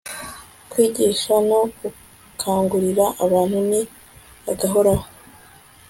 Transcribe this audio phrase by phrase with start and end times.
[0.71, 3.81] kwigisha no gukangurira abantu ni
[4.51, 5.05] agahoraho